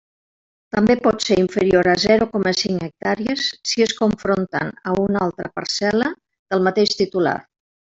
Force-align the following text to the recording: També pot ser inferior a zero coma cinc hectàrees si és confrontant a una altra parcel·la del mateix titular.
També 0.75 0.95
pot 1.07 1.25
ser 1.25 1.37
inferior 1.41 1.89
a 1.91 1.93
zero 2.05 2.29
coma 2.33 2.55
cinc 2.63 2.87
hectàrees 2.89 3.45
si 3.73 3.87
és 3.89 3.95
confrontant 4.03 4.75
a 4.95 4.99
una 5.07 5.25
altra 5.31 5.55
parcel·la 5.63 6.13
del 6.37 6.69
mateix 6.71 7.01
titular. 7.07 7.41